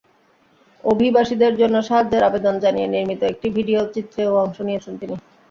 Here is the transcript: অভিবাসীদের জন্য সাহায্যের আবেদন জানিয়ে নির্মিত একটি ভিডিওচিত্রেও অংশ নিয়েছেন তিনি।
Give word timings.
অভিবাসীদের 0.83 1.53
জন্য 1.57 1.75
সাহায্যের 1.81 2.27
আবেদন 2.29 2.55
জানিয়ে 2.63 2.87
নির্মিত 2.87 3.21
একটি 3.23 3.47
ভিডিওচিত্রেও 3.57 4.31
অংশ 4.43 4.57
নিয়েছেন 4.67 4.93
তিনি। 5.01 5.15